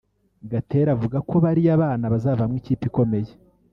Gatera 0.51 0.89
avuga 0.95 1.17
ko 1.29 1.35
bariya 1.45 1.81
bana 1.83 2.05
bazavamo 2.13 2.55
ikipe 2.61 2.83
ikomeye 2.89 3.31